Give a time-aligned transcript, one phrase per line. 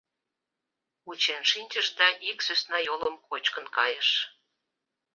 [1.05, 4.09] Вучен шинчыш да ик сӧсна йолым кочкын кайыш.